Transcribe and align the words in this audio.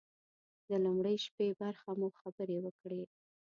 د 0.69 0.71
لومړۍ 0.83 1.15
شپې 1.25 1.47
برخه 1.61 1.89
مو 1.99 2.07
خبرې 2.19 2.57
وکړې. 2.61 3.01